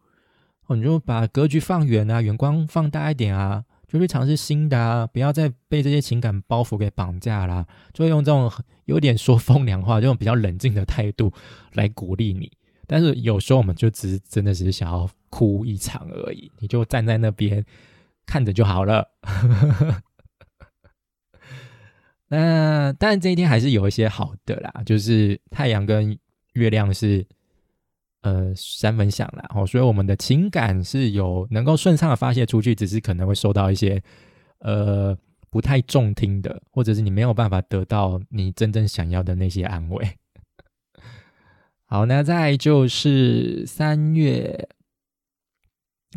[0.66, 3.64] 哦，你就把格局放远啊，远光放大一点啊。
[3.88, 5.06] 就去尝试新的啊！
[5.06, 7.66] 不要再被这些情感包袱给绑架啦。
[7.92, 8.50] 就会用这种
[8.84, 11.32] 有点说风凉话、这种比较冷静的态度
[11.72, 12.50] 来鼓励你。
[12.86, 17.64] 但是有时候我们就只是真的只是想要哭一场而已，你就站在那边
[18.24, 19.08] 看着就好了。
[22.28, 26.16] 那当然这一天还是有一些好的啦，就是太阳跟
[26.54, 27.26] 月亮是。
[28.26, 34.02] 呃，三分享啦，哦，所以我们的情感是有能够顺畅的发泄出去，只是可能会受到一些
[34.58, 35.16] 呃
[35.48, 40.04] 不太中听的，或者是你没有办法得到你真正想要的那些安慰。
[41.86, 44.68] 好，那再就是三月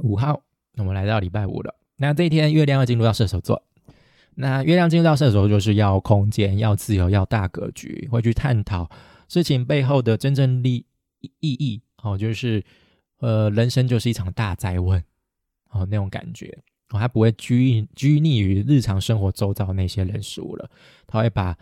[0.02, 0.42] 五号，
[0.78, 1.76] 我们来到礼拜五了。
[1.98, 3.62] 那这一天月亮要进入到射手座，
[4.34, 8.90] 那月亮进入到射手座就是要空间、要自由、要大格局，会去探讨
[9.28, 10.88] 事情背后的真正利
[11.40, 11.84] 意义。
[12.02, 12.64] 哦，就是，
[13.18, 15.04] 呃，人生就是一场大灾问，
[15.72, 16.48] 哦，那种感觉，
[16.92, 20.70] 哦，他不会拘拘泥于日常生活周遭那些人事物了，
[21.06, 21.58] 他会把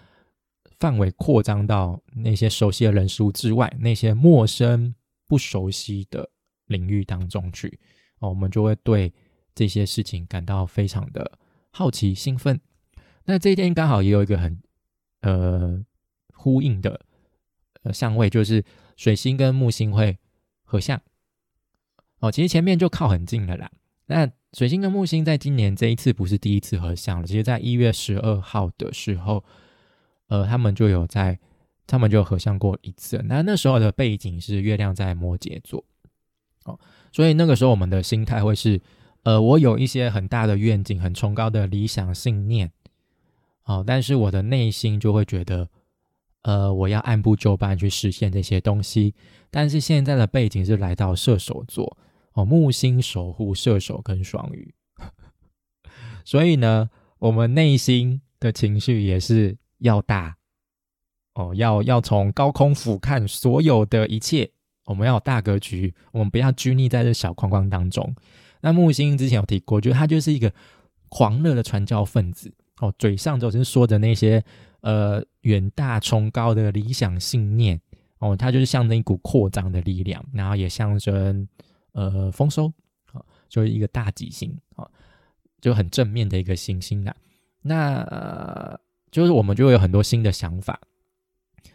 [0.79, 4.93] 范围扩张到那些熟悉的人事物之外，那些陌生
[5.27, 6.29] 不熟悉的
[6.67, 7.79] 领域当中去，
[8.19, 9.11] 哦，我们就会对
[9.55, 11.39] 这些事情感到非常的
[11.71, 12.61] 好奇兴奋。
[13.25, 14.61] 那这一天刚好也有一个很
[15.21, 15.83] 呃
[16.33, 17.01] 呼应的
[17.81, 18.63] 呃相位，就是
[18.95, 20.15] 水星跟木星会。
[20.69, 21.01] 合相
[22.19, 23.71] 哦，其实前面就靠很近了啦。
[24.07, 29.43] 那水星跟木星在今年这一次不是第一次合相了，其实在一月十二号的时候，
[30.27, 31.39] 呃，他们就有在，
[31.85, 33.23] 他们就合相过一次。
[33.25, 35.85] 那那时候的背景是月亮在摩羯座，
[36.65, 36.77] 哦，
[37.13, 38.81] 所以那个时候我们的心态会是，
[39.23, 42.71] 呃，我有一些很大的愿景、很崇高的理想信念，
[43.63, 45.69] 哦，但是我的内心就会觉得。
[46.43, 49.13] 呃，我要按部就班去实现这些东西，
[49.49, 51.97] 但是现在的背景是来到射手座
[52.33, 54.73] 哦，木星守护射手跟双鱼，
[56.23, 60.37] 所以呢，我们内心的情绪也是要大
[61.33, 64.49] 哦，要要从高空俯瞰所有的一切，
[64.85, 68.15] 我们要有大格局，我们不要拘泥在这小框框当中。
[68.61, 70.51] 那木星之前有提过，觉得他就是一个
[71.09, 74.43] 狂热的传教分子哦，嘴上总是说着那些。
[74.81, 77.81] 呃，远大崇高的理想信念
[78.19, 81.45] 哦，它就是象征一股扩张的力量，然后也象征
[81.93, 82.71] 呃丰收
[83.11, 84.87] 啊，就是一个大吉星啊，
[85.59, 87.13] 就很正面的一个行星啦。
[87.63, 88.79] 那
[89.11, 90.79] 就是我们就会有很多新的想法，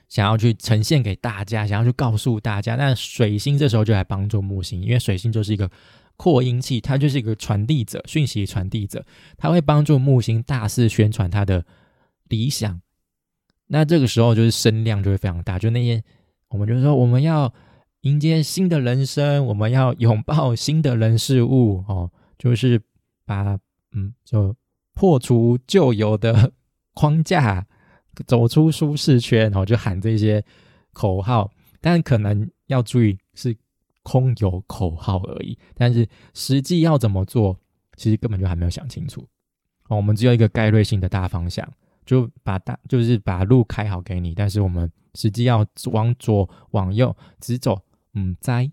[0.08, 2.76] 想要去呈现给大家，想要去告诉大家。
[2.76, 5.68] 那水星这时候就来帮助木星，因为水星就是一个
[6.16, 9.04] 扩音器，它就是一个传递者，讯息传递者，
[9.36, 11.64] 它会帮助木星大肆宣传它的
[12.28, 12.80] 理想。
[13.66, 16.02] 那这个时候就是声量就会非常大，就那些
[16.48, 17.52] 我们就是说我们要
[18.02, 22.80] 迎接新的人生，我们要拥抱新的人事物 哦，就是
[23.24, 23.58] 把
[23.92, 24.54] 嗯就
[24.94, 26.52] 破除旧有的
[26.94, 27.66] 框架，
[28.26, 30.44] 走出舒适圈，然后就喊这些
[30.92, 33.56] 口号，但可能要注意是
[34.02, 37.58] 空有口号而已，但是实际要怎么做，
[37.96, 39.26] 其实根本就还没有想清楚。
[39.88, 41.68] 哦，我们只有一个概率性的大方向，
[42.04, 47.80] 就把大就是把路开好给你，但是我们实际要往左往右直走，
[48.14, 48.70] 嗯，在，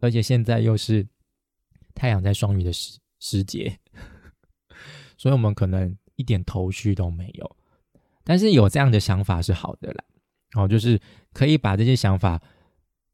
[0.00, 1.06] 而且现在又是
[1.94, 3.78] 太阳在双鱼的时时节，
[5.18, 7.56] 所以我们可能一点头绪都没有。
[8.24, 10.04] 但是有这样的想法是好的啦，
[10.54, 10.98] 哦，就是
[11.32, 12.40] 可以把这些想法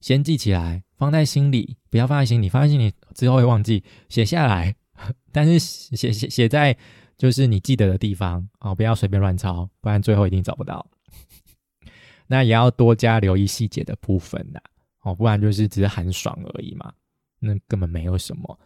[0.00, 4.74] 先记起来，放在心里，不要放在心里，放在心里之后会忘记，写下来。
[5.32, 6.76] 但是写写写在
[7.16, 10.86] 就是你记得的地方哦，不要随便乱抄，不然最后一定找不到。
[12.28, 14.60] 那也要多加留意细节的部分啦，
[15.02, 16.92] 哦，不然就是只是很爽而已嘛，
[17.38, 18.60] 那根本没有什么。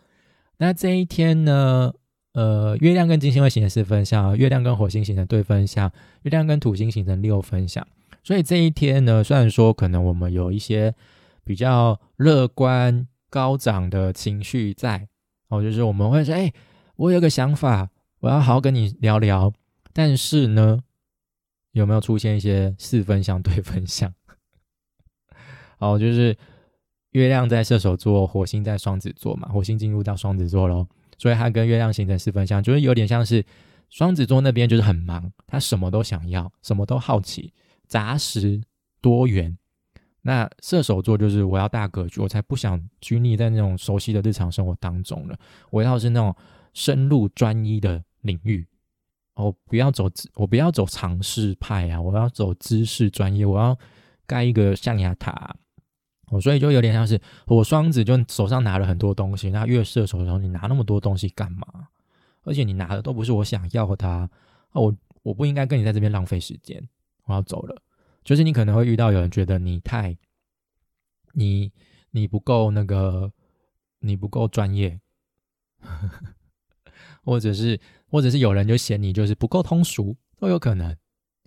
[0.56, 1.92] 那这一天呢？
[2.32, 5.88] 呃，月亮跟金星会形成四分相，月亮跟火星形成对分相，
[6.22, 7.86] 月亮跟土星形成六分相。
[8.24, 10.92] 所以这一天呢，虽然说可能我们有一些
[11.44, 15.08] 比较乐观高涨的情绪在，
[15.48, 16.52] 哦，就是我们会说，哎，
[16.96, 19.52] 我有个想法，我要好好跟你聊聊。
[19.92, 20.80] 但是呢，
[21.72, 24.12] 有没有出现一些四分相对分相？
[25.78, 26.36] 哦，就是
[27.10, 30.86] 月亮在射手座，火星在双子座嘛，火星进入到双子座喽。
[31.16, 33.44] 所以它跟月亮形成四分相，就是有点像是
[33.88, 37.52] 双子座那边就是很忙，他什么都想要，什么都好奇，
[37.86, 38.60] 杂食
[39.00, 39.56] 多元。
[40.26, 45.38] 那射手座就是我要大格局，我才不想拘泥在那种熟悉的日常生活当中了。
[45.70, 46.34] 我要是那种
[46.72, 48.66] 深入专一的领域，
[49.34, 53.78] 哦，不要走，我不要走尝试派啊，我要走知识专业，我要
[54.26, 55.54] 盖一个象牙塔。
[56.28, 59.50] 哦，所以就有点像是我双子，就手上拿了很多东西。
[59.50, 61.66] 那月射手的时候，你拿那么多东西干嘛？
[62.44, 64.08] 而且你拿的都不是我想要的。
[64.08, 64.30] 啊，
[64.72, 66.82] 我我不应该跟你在这边浪费时间。
[67.26, 67.82] 我要走了。
[68.24, 70.16] 就是你可能会遇到有人觉得你太，
[71.34, 71.72] 你
[72.10, 73.32] 你不够那个，
[74.00, 74.98] 你不够专业，
[77.22, 80.96] 或者是或者是有人就嫌你就是不够通俗，都有可能。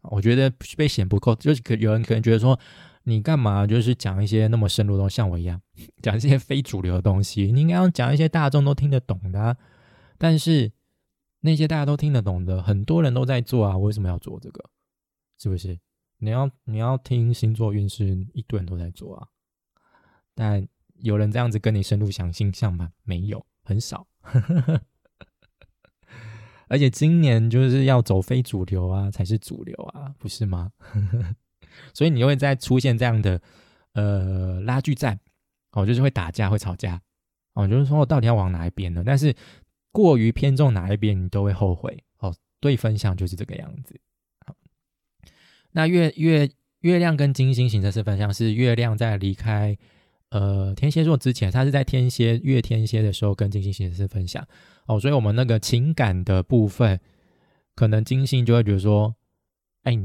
[0.03, 2.57] 我觉得被嫌不够，就是可有人可能觉得说。
[3.09, 5.61] 你干嘛就是讲一些那么深入的东西，像我一样
[6.03, 7.53] 讲一些非主流的东西？
[7.53, 9.39] 你应该要讲一些大众都听得懂的。
[9.39, 9.55] 啊
[10.17, 10.73] 但是
[11.39, 14.69] 那些大家都听得懂的，很多人都在做啊，为什么要做这个？
[15.39, 15.79] 是不是？
[16.19, 19.27] 你要你要听星座运势，一堆人都在做啊。
[20.33, 20.67] 但
[20.99, 22.91] 有人这样子跟你深入讲星象吗？
[23.03, 24.07] 没有，很少。
[26.69, 30.71] 而且今年就是要走非主流啊，才是主流啊，不是吗？
[31.93, 33.41] 所以你会再出现这样的
[33.93, 35.19] 呃拉锯战
[35.71, 37.01] 哦，就是会打架会吵架
[37.53, 39.03] 哦，就是说我到底要往哪一边呢？
[39.05, 39.33] 但是
[39.91, 42.35] 过于偏重哪一边，你都会后悔哦。
[42.59, 43.99] 对分享就是这个样子。
[45.77, 49.77] 那月月月亮跟金星形成是分相，是月亮在离开
[50.31, 54.43] 呃天蝎座之前，它是在天蝎月天蝎的时候跟金星形成是分享
[54.87, 54.99] 哦。
[54.99, 56.99] 所以我们那个情感的部分，
[57.75, 59.15] 可能金星就会觉得说，
[59.83, 59.95] 哎。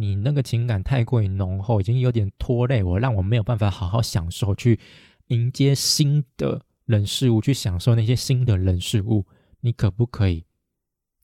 [0.00, 4.78] 你那个情感太过于浓厚，已经有点拖累我，让我没有办法好好享受，去
[5.26, 9.26] 迎接新的人事物，去享受那些新的人事物。
[9.58, 10.44] 你可不可以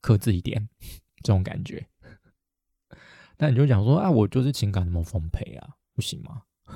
[0.01, 0.67] 克制一点
[1.23, 1.87] 这种感觉？
[3.37, 6.41] 那你就讲说啊，我就是情感那么丰沛啊，不行吗？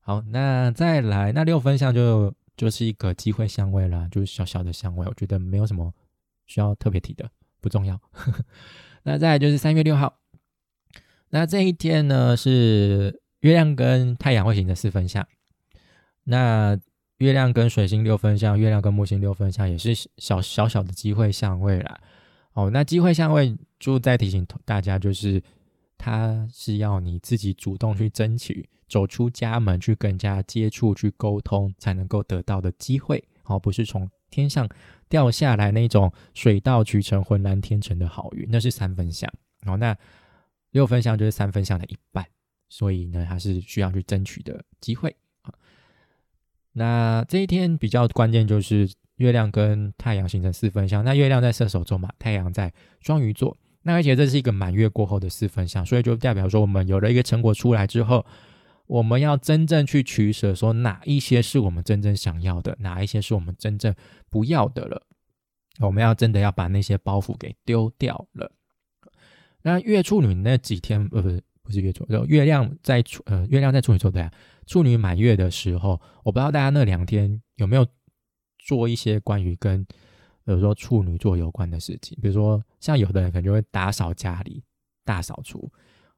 [0.00, 5.92] 好，那再来，那六分相就就是一个机会相位啦，就是小小的相位，我觉得没有什么
[6.46, 8.00] 需要特别提的，不重要。
[9.04, 10.18] 那再来就是三月六号。
[11.30, 15.26] 那这一天呢，是月亮跟太阳会形成四分相。
[16.24, 16.76] 那
[17.18, 22.00] 月亮跟水星六分相，月亮跟木星六分相，也是小小小的机会相位啦。
[22.54, 25.42] 哦，那机会相位就再提醒大家，就是
[25.98, 33.24] 它是要你自己主动去争取，走出家门去跟人家接触、去沟通，才能够得到的机会。
[33.44, 34.68] 哦，不是从天上
[35.08, 39.28] 掉下来那种水到渠成、浑然天成的好运，那是三分相。
[39.66, 39.96] 哦，那。
[40.72, 42.24] 六分相就是三分相的一半，
[42.68, 45.52] 所以呢，它是需要去争取的机会啊。
[46.70, 53.58] 那这一天比较关键就是月亮跟太阳形成四分相，那月亮在射手座嘛，太阳在双鱼座，
[53.92, 58.24] 而且这是一个满月过后的四分相，所以就代表说我们有了一个成果出来之后，
[58.86, 63.94] 我们要真正去取舍，说哪一些是我们真正想要的，哪一些是我们真正
[64.28, 65.02] 不要的了，
[65.78, 68.52] 我们要真的要把那些包袱给丢掉了。
[69.62, 74.32] 那月处女那几天，呃，不是不是月处，就月亮在处，呃，月亮在处女座对啊。
[74.66, 77.86] 处女满月的时候，我不知道大家那两天有没有
[78.58, 79.84] 做一些关于跟，
[80.44, 84.62] 比如说处女座有关的事情，比如说像有的人可能就会打扫家里，
[85.04, 85.70] 大扫除。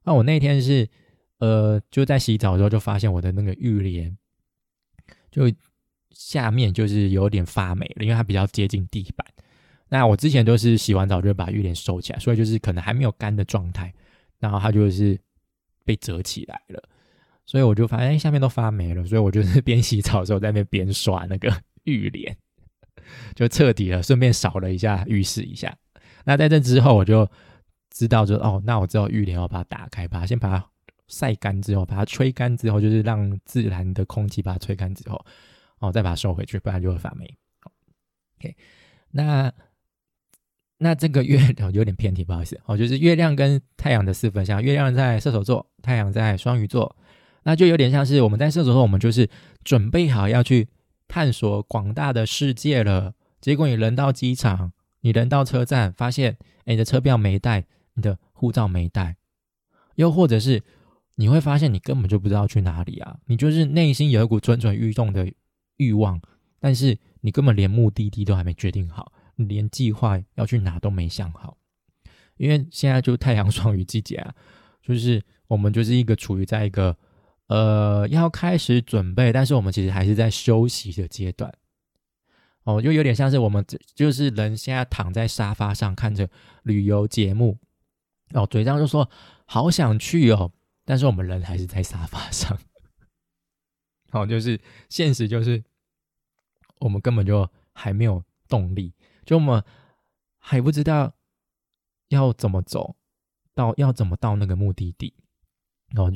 [0.05, 0.89] 那我那天是，
[1.39, 4.17] 呃，就在洗澡的时候就发现我的那个浴帘
[5.31, 5.51] 就
[6.11, 9.27] 下面就是有点发霉了，因为它比较接近地板。
[9.89, 13.93] 那我之前都是洗完澡就把浴帘收起来，所以就是可能还没有干的状态，
[14.39, 15.19] 然后它就是
[15.85, 16.83] 被折起来了，
[17.45, 21.55] 所以我就发现下面都发霉了，所以我就是 边洗澡的时候在那边刷那个
[21.85, 22.37] 浴帘，
[23.35, 25.77] 就彻底了，顺便扫了一下浴室一下。
[26.25, 27.29] 那在这之后，我就
[27.91, 30.67] 知道，就哦，那我知道浴帘要把它打开，把它先把它
[31.09, 35.25] 晒干之后，把它吹干之后，就是让自然的空气把它吹干之后，
[35.79, 37.27] 哦，再把它收回去，不然就会发霉。
[38.39, 38.57] OK，
[39.11, 39.53] 那。
[40.79, 46.97] 那这个月亮有点偏题，不好意思哦，就是月亮跟太阳的四分相，月亮在射手座，太阳在双鱼座，
[47.45, 49.31] 那就有点像是我们在射手座，我们就是
[49.63, 50.67] 准备好要去
[51.13, 53.13] 探索广大的世界了。
[53.39, 54.73] 结果你人到机场，
[55.03, 59.19] 你人到车站，发现哎，你的车票没带，你的护照没带，
[59.97, 60.63] 又或者是
[61.17, 65.31] 你会发现你根本就不知道去哪里啊，你就是内心有一股蠢蠢欲动的
[65.77, 66.19] 欲望，
[66.59, 69.13] 但是你根本连目的地都还没决定好。
[69.37, 71.59] 你连计划要去哪都没想好，
[72.39, 74.35] 因为现在就太阳双鱼季节啊，
[74.83, 76.97] 就是我们就是一个处于在一个
[77.49, 81.53] 呃要开始准备，但是我们其实还是在休息的阶段。
[82.65, 86.31] 哦，就有点像是我们就是人现在躺在沙发上看着
[86.63, 87.59] 旅游节目，
[88.35, 89.11] 哦，嘴上就说
[89.47, 90.53] 好想去哦，
[90.85, 92.57] 但是我们人还是在沙发上。
[94.11, 95.65] 好， 就是现实就是
[96.79, 98.95] 我们根本就还没有动力。
[99.25, 99.65] 就我们
[100.39, 101.15] 还不知道
[102.09, 102.95] 要怎么走
[103.55, 105.15] 到要怎么到那个目的地
[105.91, 106.13] 然哦，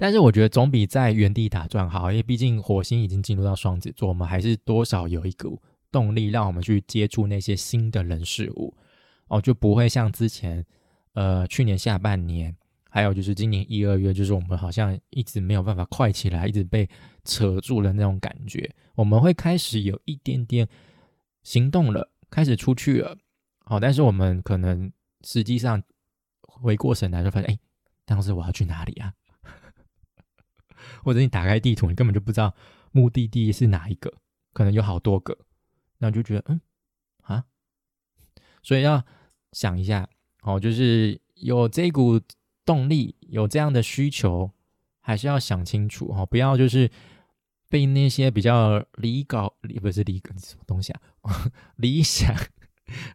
[0.00, 5.60] 但是我觉得总比在原地打转好，因为毕竟火星已经进入到双子座，我们还是多少有一股
[5.92, 8.74] 动力，让我们去接触那些新的人事物
[9.28, 10.64] 哦，就不会像之前
[11.12, 12.56] 呃去年下半年，
[12.88, 16.88] 还有就是今年一二月，就是我们好像一直没有办法快起来，一直被
[17.24, 20.66] 扯住了那种感觉，我们会开始有一点点
[21.42, 22.10] 行动了。
[22.30, 23.18] 开始出去了，
[23.64, 24.90] 好，但是我们可能
[25.24, 25.82] 实际上
[26.40, 27.58] 回过神来就发现，哎，
[28.06, 29.12] 当时我要去哪里啊？
[31.02, 32.54] 或者你打开地图，你根本就不知道
[32.92, 34.12] 目的地是哪一个，
[34.52, 35.36] 可能有好多个，
[35.98, 36.60] 那就觉得，嗯，
[37.22, 37.44] 啊，
[38.62, 39.04] 所以要
[39.52, 40.08] 想一下，
[40.42, 42.20] 哦，就是有这股
[42.64, 44.50] 动力，有这样的需求，
[45.00, 46.90] 还是要想清楚，哦，不要就是。
[47.72, 51.00] 被那些比较理高，不是理高什么东西啊？
[51.78, 52.34] 理想、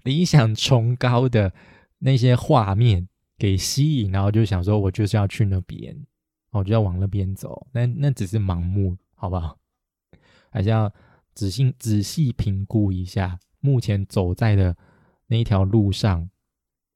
[0.03, 1.53] 理想崇高的
[1.99, 6.07] 那些画面给吸引，然后就想说，我就是要去那边，
[6.59, 7.67] 我就要往那边走。
[7.71, 9.57] 那那只是盲目，好不好？
[10.49, 10.93] 还是要
[11.33, 14.75] 仔细仔细评估一下，目前走在的
[15.27, 16.29] 那一条路上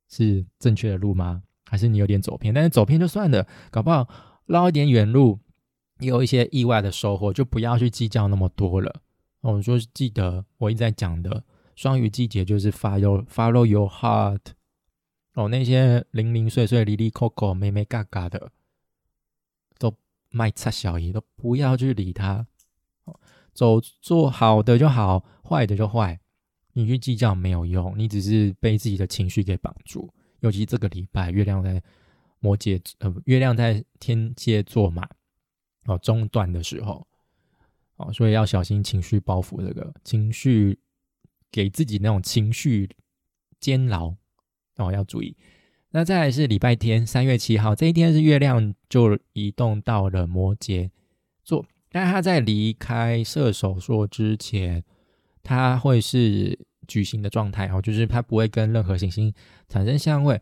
[0.09, 1.43] 是正确的路吗？
[1.65, 2.53] 还是你有点走偏？
[2.53, 4.07] 但是走偏就算了，搞不好
[4.45, 5.39] 绕一点远路。
[5.99, 9.01] 有一些意外的收获，就不要去计较那么多了。
[9.41, 11.43] 我就是记得我一直在讲的
[11.75, 14.39] 双鱼季节，就是 follow follow your heart。
[15.33, 18.49] 哦，那些零零碎碎、离离扣扣、咩咩嘎嘎的，
[20.29, 22.47] 卖菜小姨，都不要去理他。
[23.53, 26.19] 走做好的就好，坏的就坏，
[26.73, 30.13] 你去计较没有用，你只是被自己的情绪给绑住。
[30.39, 31.83] 尤其这个礼拜，月亮在
[32.39, 35.07] 摩羯，呃，月亮在天蝎座嘛。
[35.85, 37.05] 哦，中断的时候，
[37.95, 40.79] 哦，所以要小心情绪包袱，这个情绪
[41.51, 42.87] 给自己那种情绪
[43.59, 44.13] 监牢
[44.75, 45.35] 哦，要注意。
[45.91, 50.89] 那再来是礼拜天，三月七号这一天是月亮就移动到了摩羯
[51.43, 54.83] 座，但他在离开射手座之前，
[55.41, 59.33] 他会是矩形的状态哦，就是他不会跟任何行星
[59.67, 60.39] 产生相位。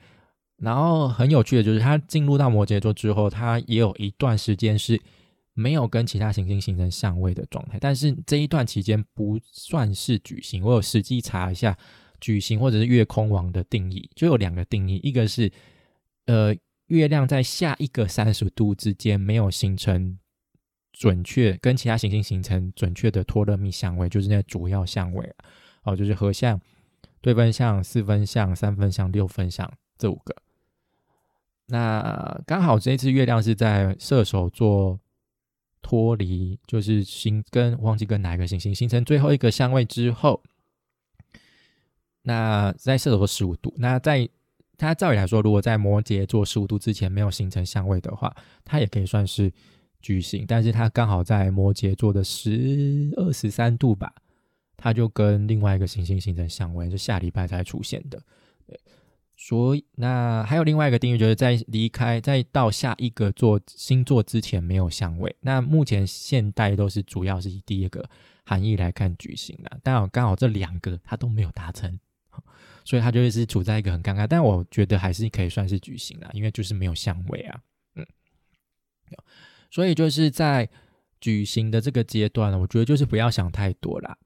[0.57, 4.99] 然后很有趣的就是，他进入到摩羯座之后，他也有一段时间是。
[5.59, 10.63] 没有跟其他行星形成相位的状态，但是这一段期间不算是矩形。
[10.63, 11.75] 我有实际查一下
[12.19, 15.51] 矩形或者是月空王的定义，就有两个定义，一个是
[16.25, 16.55] 呃
[16.87, 20.17] 月亮在下一个三十度之间没有形成
[20.91, 25.35] 准确跟其他行星形成准确的托勒密相位，就是那主要相位
[25.83, 26.59] 哦，就是合相、
[27.21, 30.35] 对分相、四分相、三分相、六分相这五个。
[31.67, 34.99] 那刚好这一次月亮是在射手座。
[35.79, 40.43] 脱离就是星跟忘记跟哪一个行星形成最后一个相位之后，
[42.27, 44.27] 那在射手座十五度，那在
[44.77, 49.49] 它照理来说，如果在摩羯座十五度之前没有形成相位的话，它也可以算是
[50.01, 50.43] 矩形。
[50.45, 54.13] 但是它刚好在摩羯座的十二十三度吧，
[54.75, 58.21] 它就跟另外一个行星形成相位，是下礼拜才出现的。
[59.37, 65.33] 所以那还有另外一个定义，就是在离开在到下一个座星座之前没有相位。
[65.39, 68.03] 那目前现代都是主要是以第一个
[68.45, 71.99] 含义来看矩形的，但刚好这两个它都没有达成，
[72.85, 74.25] 所以他就是处在一个很尴尬。
[74.27, 77.61] 但我觉得还是可以算是矩形啦，因为就是没有相位啊，
[77.95, 78.05] 嗯，
[79.69, 80.69] 所以就是在
[81.19, 84.17] 矩形的这个阶段，我觉得就是不要想太多啦，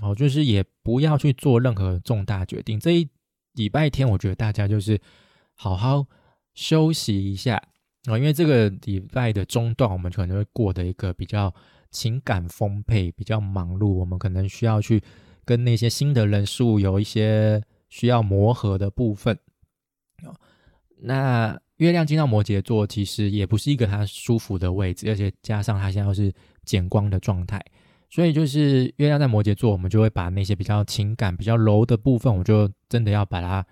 [0.00, 2.78] 哦，就是也不要去做任何重大决定。
[2.78, 3.08] 这一
[3.54, 5.00] 礼拜天，我觉得大家就是
[5.54, 6.06] 好好
[6.54, 7.56] 休息一下
[8.04, 11.54] 啊，因为这个礼拜的中段，我们可能会过的一个比较
[11.90, 15.02] 情感丰沛、比较忙碌，我们可能需要去
[15.44, 19.38] 跟那些新的人事物有一些需要磨合的部分
[21.02, 26.30] 那月亮进到摩羯座，其实也不是一个它舒服的位置，而且加上它现在又是
[26.64, 27.58] 减光的状态。
[28.10, 33.64] 所以就是月亮在摩羯座，我们就会把那些比较情感、比较柔的部分，我就真的要把它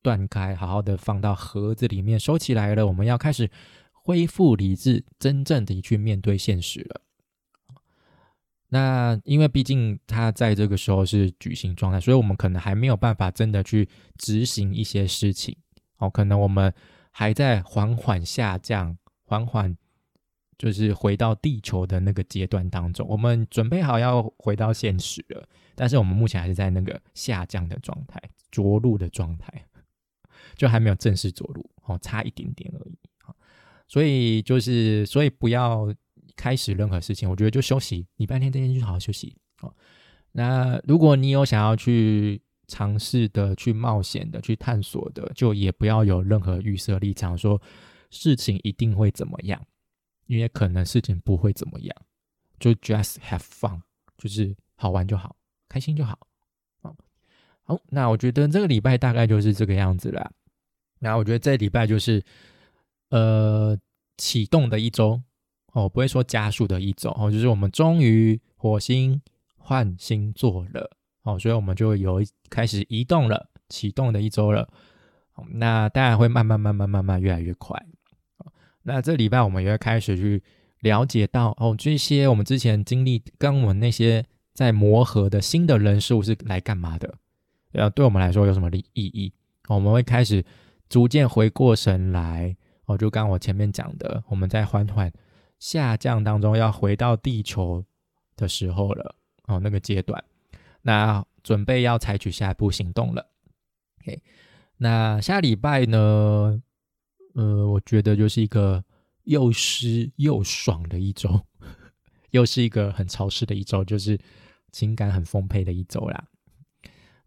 [0.00, 2.86] 断开，好好的放到盒子里面收起来了。
[2.86, 3.50] 我们要开始
[3.92, 7.02] 恢复理智，真正的去面对现实了。
[8.72, 15.54] 那因为毕竟它在这个时候是举行状态，所以我们可能还没有办法真的去执行一些事情。
[15.98, 16.72] 哦，可能我们
[17.10, 19.76] 还在缓缓下降，缓缓。
[20.58, 25.44] 就是回到地球的那个阶段当中，我们准备好要回到现实了，
[25.74, 29.52] 但是我们目前还是在那个下降的状态，着陆的状态，
[30.54, 32.96] 就还没有正式着陆，哦，差一点点而已，
[33.88, 35.92] 所以就是，所以不要
[36.36, 39.74] 开始任何事情，我觉得就休息，礼拜天这天就好好休息，哦。
[40.32, 47.60] 那如果你有想要去尝试的、去冒险的、去探索的，就也不要有任何预设立场，说
[48.10, 49.60] 事情一定会怎么样。
[50.26, 51.94] 因为可能事情不会怎么样，
[52.58, 53.78] 就 just have fun，
[54.16, 55.36] 就是好玩就好，
[55.68, 56.18] 开心就好。
[56.80, 56.96] 好，
[57.64, 60.32] 好，那我觉得这个礼拜大概就是这个样子了。
[61.00, 62.22] 那我觉得这礼拜就是
[63.10, 63.76] 呃
[64.16, 65.20] 启动的一周
[65.72, 69.20] 哦，不会说加速的一周哦，就是我们终于火星
[69.56, 70.90] 换星座了
[71.22, 74.68] 哦，所以我们就有开始移动了，启动的一周了。
[75.50, 77.82] 那当然会慢慢慢慢慢慢越来越快。
[78.82, 80.42] 那这礼拜我们也会开始去
[80.80, 87.14] 了解到哦，这些我们之前经历跟我们那些在磨合的新的人事物是来干嘛的？
[87.72, 89.32] 呃，对我们来说有什么意意义？
[89.68, 90.44] 我们会开始
[90.88, 92.54] 逐渐回过神来
[92.84, 95.10] 哦，就刚我前面讲的，我们在缓缓
[95.62, 97.84] 下降当中要回到地球
[98.34, 100.24] 的时候了哦，那个阶段，
[100.82, 103.24] 那准备要采取下一步行动了。
[104.00, 104.20] OK，
[104.78, 106.60] 那下礼拜呢？
[107.36, 108.82] 呃，我觉得就是一个
[109.22, 111.40] 又湿又爽的一周，
[112.32, 114.18] 又是一个很潮湿的一周，就是
[114.72, 116.24] 情感很丰沛的一周啦。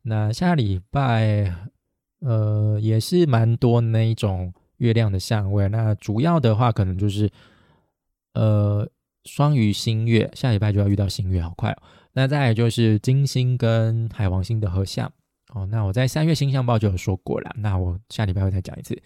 [0.01, 1.55] 那下礼拜，
[2.19, 5.69] 呃，也是蛮多那一种月亮的相位。
[5.69, 7.31] 那主要的话，可能就是
[8.35, 8.87] 呃
[9.23, 11.81] 双鱼星月，下礼拜就要遇到星月，好快哦。
[12.13, 15.11] 那再来就是金星跟海王星的合相
[15.49, 15.65] 哦。
[15.65, 19.01] 那我在三月星象报就有说过了，那我下礼拜会再讲一次。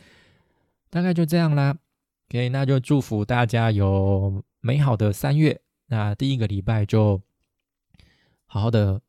[0.89, 1.75] 大概就这样啦
[2.29, 5.59] ，OK，那就祝福大家有美好的三月。
[5.87, 7.19] 那第一个礼拜就
[8.45, 9.01] 好好的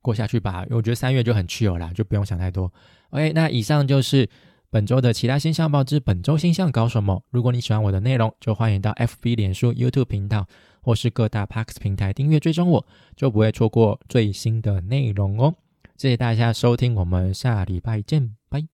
[0.00, 2.72] 过下去吧，因为我觉得三月就很去油啦，就不用想太多。
[3.10, 4.28] OK，那以上就是
[4.70, 7.22] 本周的其他星象报之本周星象搞什么。
[7.30, 10.46] 如果你喜欢我的内容，就欢迎到 FB、脸书、YouTube 频道
[10.82, 15.54] 或是各大 Parks 平台订阅追踪我，就不会错过最新的内容哦。
[15.96, 18.68] 谢谢大家收听，我们下礼拜见，拜。